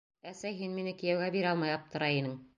Әсәй, 0.29 0.55
һин 0.61 0.73
мине 0.79 0.95
кейәүгә 1.03 1.29
бирә 1.37 1.53
алмай 1.53 1.77
аптырай 1.77 2.23
инең... 2.25 2.37